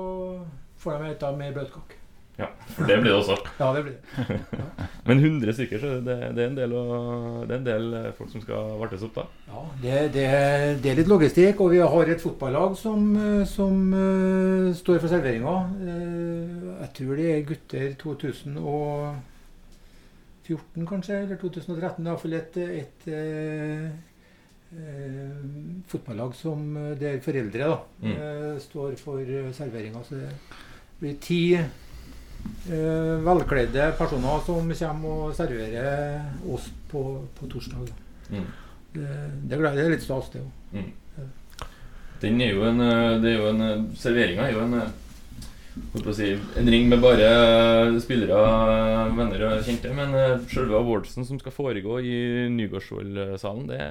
får 0.80 1.02
de 1.04 1.10
et 1.12 1.26
mer 1.40 1.56
bløtkake. 1.56 1.99
For 2.76 2.84
det 2.88 2.96
blir 3.02 3.12
det 3.12 3.20
også. 3.20 3.36
Ja, 3.60 3.68
det 3.76 3.82
blir 3.86 3.94
det. 3.96 4.02
Men 5.10 5.18
100 5.20 5.54
stykker, 5.58 5.78
så 5.82 5.88
det, 6.06 6.16
det, 6.36 6.42
er 6.44 6.48
en 6.50 6.60
del, 6.60 6.72
å, 6.78 6.80
det 7.44 7.52
er 7.56 7.60
en 7.60 7.68
del 7.68 7.86
eh, 8.00 8.14
folk 8.18 8.30
som 8.32 8.42
skal 8.44 8.62
vartes 8.80 9.06
opp 9.08 9.16
da. 9.18 9.24
Ja, 9.50 9.62
det, 9.84 9.96
det, 10.16 10.28
det 10.84 10.90
er 10.92 11.00
litt 11.02 11.12
logistikk, 11.12 11.56
og 11.66 11.70
vi 11.74 11.80
har 11.82 12.06
et 12.14 12.24
fotballag 12.24 12.72
som, 12.80 13.00
eh, 13.18 13.46
som 13.50 13.74
uh, 13.96 14.68
står 14.78 14.98
for 15.02 15.10
serveringa. 15.12 15.56
Uh, 15.82 16.48
jeg 16.84 16.90
tror 17.00 17.14
det 17.20 17.28
er 17.34 17.48
gutter 17.50 17.88
2014 18.04 20.84
kanskje, 20.94 21.14
eller 21.26 21.38
2013. 21.42 22.04
det 22.06 22.10
Iallfall 22.12 22.36
et, 22.40 22.54
et 22.84 23.00
uh, 23.10 23.86
eh, 24.72 25.32
fotballag 25.90 26.32
som, 26.38 26.60
der 27.00 27.20
foreldre 27.26 27.64
da, 27.74 27.78
Mm. 28.02 28.12
eh, 28.12 28.60
står 28.60 28.96
for 28.98 29.18
serveringa. 29.54 30.04
Så 30.04 30.16
det 30.16 30.30
blir 31.00 31.16
ti 31.22 31.58
velkledde 33.26 33.90
personer 33.98 34.44
som 34.46 34.70
kommer 34.70 35.22
og 35.26 35.36
serverer 35.36 36.20
oss 36.54 36.68
på, 36.92 37.02
på 37.38 37.50
torsdag. 37.50 37.90
Mm. 38.30 38.46
Det, 38.94 39.08
det, 39.50 39.58
det 39.58 39.84
er 39.84 39.94
litt 39.94 40.06
stas, 40.06 40.30
det 40.34 40.44
òg. 40.44 40.52
Mm. 40.78 40.90
Den 42.20 42.42
er 42.44 42.56
jo 42.56 42.66
en 42.68 42.84
eh, 42.84 43.20
Det 43.22 43.32
er 43.32 43.38
jo 43.38 43.52
en 43.54 43.66
eh, 43.66 43.86
Serveringa 44.00 44.48
er 44.48 44.56
jo 44.58 44.66
en 44.66 44.80
eh, 44.82 46.14
si, 46.16 46.34
En 46.60 46.72
ring 46.74 46.90
med 46.92 47.02
bare 47.04 47.30
eh, 47.30 48.00
spillere, 48.04 48.40
venner 49.16 49.46
og 49.48 49.66
kjente. 49.68 49.94
Men 49.96 50.16
eh, 50.18 50.38
selve 50.52 50.80
awardsen 50.80 51.28
som 51.28 51.40
skal 51.40 51.56
foregå 51.56 52.00
i 52.04 52.18
Nygårdsvoll-salen, 52.56 53.70
det 53.72 53.84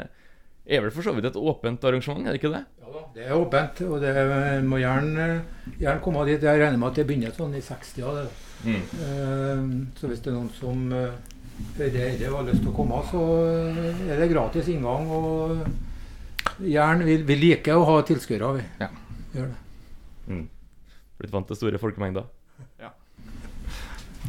er 0.68 0.84
vel 0.84 0.92
for 0.92 1.06
så 1.06 1.14
vidt 1.16 1.30
et 1.30 1.38
åpent 1.40 1.84
arrangement, 1.88 2.26
er 2.26 2.34
det 2.34 2.42
ikke 2.42 2.52
det? 2.52 2.64
Ja 2.82 2.92
da, 2.92 3.06
det 3.14 3.24
er 3.24 3.38
åpent, 3.38 3.80
og 3.88 4.02
det 4.04 4.12
må 4.68 4.80
gjerne, 4.82 5.30
gjerne 5.78 6.02
komme 6.04 6.26
dit. 6.28 6.44
Jeg 6.44 6.60
regner 6.60 6.80
med 6.80 6.90
at 6.90 7.00
det 7.00 7.06
begynner 7.08 7.34
sånn 7.36 7.56
i 7.56 7.64
60-tida. 7.64 8.14
det. 8.20 8.28
Mm. 8.58 8.80
Uh, 8.98 9.92
så 9.96 10.10
hvis 10.10 10.22
det 10.24 10.32
er 10.32 10.36
noen 10.36 10.50
som 10.56 10.86
uh, 10.90 11.12
hører 11.78 11.94
dette 11.94 12.30
og 12.30 12.40
har 12.40 12.48
lyst 12.48 12.62
til 12.62 12.72
å 12.72 12.76
komme, 12.76 13.00
så 13.10 13.22
eh, 13.48 14.02
er 14.12 14.20
det 14.20 14.30
gratis 14.32 14.70
inngang. 14.72 15.08
Og 15.10 16.62
gjerne, 16.64 17.06
vi, 17.06 17.18
vi 17.26 17.38
liker 17.38 17.78
å 17.78 17.86
ha 17.88 17.98
tilskuere, 18.06 18.52
vi. 18.58 18.64
Ja. 18.82 18.90
Gjør 19.34 19.50
det. 19.52 19.58
Mm. 20.28 20.46
Blitt 21.18 21.34
vant 21.34 21.50
til 21.50 21.58
store 21.58 21.82
folkemengder? 21.82 22.28
Ja. 22.82 22.92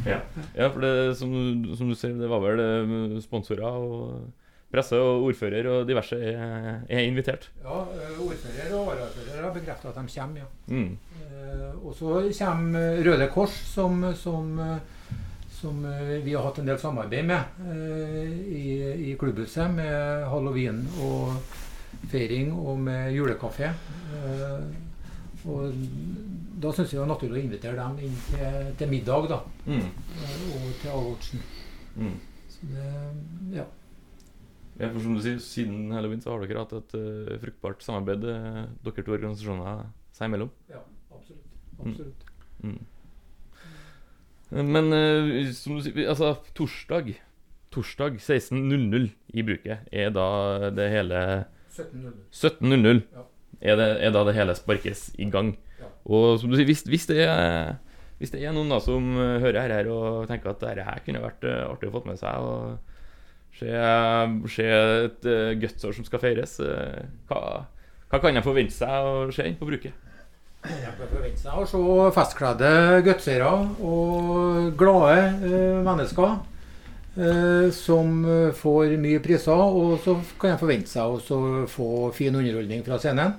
Ja, 0.06 0.20
ja 0.56 0.68
for 0.72 0.82
det, 0.84 0.92
som, 1.18 1.32
som 1.76 1.90
du 1.90 1.96
ser, 1.98 2.16
det 2.18 2.30
var 2.30 2.42
vel 2.44 2.62
eh, 2.64 3.18
sponsorer 3.24 3.66
og 3.68 4.39
presse 4.70 4.98
og 5.02 5.24
ordfører 5.26 5.66
og 5.66 5.86
diverse 5.88 6.14
er, 6.14 6.82
er 6.88 7.00
invitert. 7.06 7.48
Ja, 7.64 7.80
eh, 7.96 8.20
Ordfører 8.22 8.74
og 8.78 8.86
varaordfører 8.92 9.42
har 9.42 9.54
bekreftet 9.54 9.90
at 9.90 9.96
de 9.98 10.14
kommer, 10.14 10.44
ja. 10.44 10.48
Mm. 10.70 10.98
Eh, 11.20 11.84
og 11.84 11.94
så 11.98 12.20
kommer 12.38 13.00
Røde 13.06 13.26
Kors, 13.34 13.56
som, 13.72 14.04
som, 14.14 14.52
eh, 14.60 15.16
som 15.60 15.82
eh, 15.90 16.12
vi 16.24 16.36
har 16.36 16.46
hatt 16.46 16.60
en 16.62 16.70
del 16.70 16.78
samarbeid 16.78 17.26
med 17.26 17.66
eh, 17.66 18.30
i, 18.46 18.66
i 19.10 19.16
klubbhuset. 19.18 19.74
Med 19.74 20.28
halloween 20.30 20.84
og 21.02 21.34
feiring 22.12 22.52
og 22.54 22.78
med 22.86 23.10
julekafé. 23.16 23.72
Eh, 24.14 24.86
og 25.50 25.72
da 26.60 26.70
syns 26.76 26.90
vi 26.92 26.98
det 26.98 27.00
var 27.00 27.08
naturlig 27.14 27.40
å 27.40 27.44
invitere 27.48 27.74
dem 27.78 27.94
inn 28.06 28.16
til, 28.28 28.72
til 28.78 28.90
middag, 28.92 29.28
da. 29.32 29.38
Mm. 29.66 29.82
eh, 29.82 30.40
Og 30.54 30.72
til 30.82 30.94
avgjørelsen. 30.94 31.44
Mm. 31.96 32.16
Så 32.54 32.70
det, 32.70 32.88
ja. 33.56 33.64
Ja, 34.80 34.88
for 34.94 35.02
som 35.04 35.16
du 35.16 35.20
sier, 35.20 35.40
Siden 35.44 35.90
halloween 35.92 36.22
så 36.24 36.32
har 36.32 36.44
dere 36.46 36.62
hatt 36.62 36.72
et 36.78 36.94
uh, 36.96 37.34
fruktbart 37.42 37.82
samarbeid, 37.84 38.24
uh, 38.24 38.62
dere 38.86 39.04
to 39.04 39.16
organisasjoner 39.16 39.82
seg 40.16 40.30
imellom. 40.30 40.52
ja, 40.72 40.80
absolutt. 41.12 41.58
Absolutt. 41.80 42.24
Mm. 42.64 42.78
Men 44.50 44.92
uh, 44.92 45.50
som 45.56 45.76
du 45.76 45.84
sier, 45.84 46.06
altså 46.10 46.34
torsdag 46.56 47.14
Torsdag 47.70 48.16
16.00 48.18 49.04
i 49.38 49.42
bruket 49.46 49.84
er 49.94 50.08
da 50.10 50.70
det 50.74 50.88
hele 50.90 51.20
17.00. 51.70 52.16
17.00 52.34 53.04
Ja. 53.14 53.22
er, 53.60 53.76
det, 53.78 53.86
er 54.08 54.10
da 54.16 54.24
det 54.26 54.34
hele 54.34 54.56
sparkes 54.58 55.04
i 55.22 55.28
gang. 55.30 55.52
Ja. 55.78 55.92
Og 56.10 56.40
som 56.40 56.50
du 56.50 56.56
sier, 56.58 56.66
hvis, 56.66 56.82
hvis, 56.82 57.06
det 57.06 57.20
er, 57.28 57.76
hvis 58.18 58.34
det 58.34 58.42
er 58.42 58.56
noen 58.56 58.74
da 58.74 58.80
som 58.82 59.12
hører 59.14 59.70
her, 59.70 59.92
og 59.94 60.26
tenker 60.26 60.50
at 60.50 60.64
dette 60.64 60.88
her 60.88 61.04
kunne 61.06 61.22
vært 61.22 61.46
artig 61.46 61.92
å 61.92 61.94
få 61.94 62.02
med 62.10 62.18
seg, 62.18 62.42
og 62.42 62.89
Se, 63.58 64.66
et 64.66 65.26
uh, 65.28 65.50
gutsår 65.60 65.96
som 65.96 66.06
skal 66.06 66.22
feires. 66.22 66.54
Eh, 66.64 67.02
hva, 67.28 67.40
hva 68.10 68.20
kan 68.22 68.36
jeg 68.36 68.46
forvente 68.46 68.76
seg 68.76 69.08
å 69.08 69.26
se 69.34 69.48
på 69.58 69.68
bruket? 69.68 70.06
Jeg 70.64 70.94
kan 70.96 71.08
forvente 71.08 71.40
seg 71.40 71.56
å 71.56 71.66
se 71.68 71.82
festkledde 72.16 72.70
gutsere 73.04 73.50
og 73.80 74.72
glade 74.80 75.20
uh, 75.42 75.82
mennesker 75.86 76.40
Uh, 77.20 77.72
som 77.74 78.22
får 78.54 78.92
mye 79.02 79.18
priser. 79.20 79.50
Og 79.50 79.96
så 80.04 80.14
kan 80.38 80.52
jeg 80.52 80.60
forvente 80.60 80.92
seg 80.92 81.10
å 81.34 81.66
få 81.68 81.88
fin 82.14 82.36
underholdning 82.38 82.84
fra 82.86 83.00
scenen. 83.02 83.34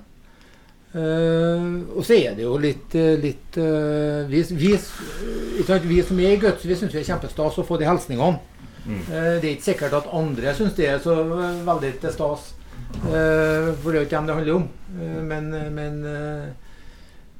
Uh, 0.92 1.88
og 1.96 2.04
så 2.04 2.18
er 2.18 2.34
det 2.36 2.44
jo 2.44 2.58
litt, 2.60 2.92
litt 3.22 3.56
uh, 3.56 4.28
vi, 4.28 4.42
vi, 4.52 4.74
vi, 4.76 6.02
som 6.04 6.20
er 6.20 6.34
i 6.34 6.40
Guts, 6.42 6.66
vi 6.68 6.76
syns 6.76 6.92
det 6.92 7.00
er 7.00 7.08
kjempestas 7.08 7.56
å 7.56 7.64
få 7.64 7.78
de 7.80 7.88
hilsningene. 7.88 8.51
Uh, 8.86 9.38
det 9.38 9.44
er 9.44 9.54
ikke 9.54 9.68
sikkert 9.70 9.96
at 10.00 10.10
andre 10.12 10.54
syns 10.58 10.74
det 10.78 10.88
er 10.90 10.98
så 11.02 11.14
veldig 11.66 11.92
til 12.02 12.14
stas. 12.14 12.54
for 13.02 13.88
det 13.88 13.98
er 13.98 14.04
ikke 14.04 14.16
dem 14.16 14.26
det 14.26 14.34
handler 14.36 14.54
om. 14.54 14.68
men, 15.28 15.48
men 15.74 15.94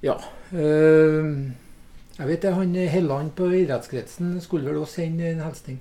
ja. 0.02 0.14
jeg 0.52 2.28
vet 2.28 2.42
det, 2.42 2.54
han 2.54 2.74
Helland 2.74 3.30
på 3.36 3.50
idrettskretsen 3.50 4.40
skulle 4.40 4.70
vel 4.70 4.80
også 4.80 5.02
sende 5.02 5.28
en 5.30 5.44
hilsning. 5.44 5.80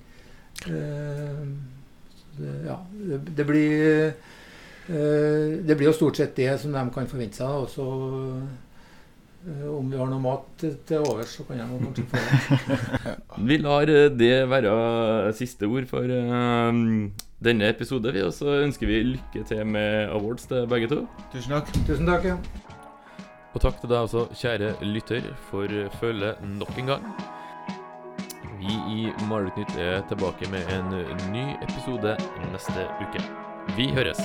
ja, 2.67 2.77
det, 3.37 3.45
blir 3.45 4.13
Eh, 4.91 5.61
det 5.63 5.77
blir 5.77 5.91
jo 5.91 5.95
stort 5.95 6.17
sett 6.17 6.35
det 6.35 6.49
som 6.59 6.73
de 6.73 6.83
kan 6.93 7.09
forvente 7.09 7.39
seg. 7.39 7.63
Og 7.63 7.69
så 7.71 7.87
eh, 7.87 8.70
om 9.71 9.89
vi 9.89 9.97
har 9.97 10.09
noe 10.11 10.21
mat 10.21 10.63
til 10.87 11.01
overs, 11.01 11.35
så 11.37 11.45
kan 11.47 11.61
jeg 11.61 11.79
kanskje 11.81 12.05
få 12.11 12.21
det. 12.21 13.15
vi 13.49 13.57
lar 13.61 13.89
eh, 13.89 14.07
det 14.13 14.33
være 14.51 15.33
siste 15.37 15.69
ord 15.69 15.87
for 15.89 16.13
denne 17.41 17.69
episode, 17.69 18.13
vi. 18.13 18.21
Og 18.25 18.33
så 18.37 18.61
ønsker 18.61 18.89
vi 18.89 19.01
lykke 19.15 19.45
til 19.49 19.65
med 19.65 20.11
awards 20.13 20.45
til 20.49 20.67
begge 20.69 20.91
to. 20.91 21.03
Tusen 21.33 21.57
takk. 21.57 21.73
Tusen 21.89 22.09
takk, 22.09 22.29
ja. 22.33 22.37
Og 23.51 23.59
takk 23.59 23.81
til 23.81 23.91
deg 23.91 24.05
også, 24.05 24.27
kjære 24.37 24.73
lytter, 24.87 25.25
for 25.49 25.67
følget 25.99 26.39
nok 26.55 26.77
en 26.79 26.93
gang. 26.93 27.07
Vi 28.61 28.77
i 28.93 29.09
Marerittnytt 29.27 29.75
er 29.81 30.05
tilbake 30.07 30.49
med 30.53 30.69
en 30.77 30.93
ny 31.33 31.47
episode 31.65 32.15
neste 32.53 32.85
uke. 33.01 33.25
Vi 33.75 33.89
høres. 33.97 34.21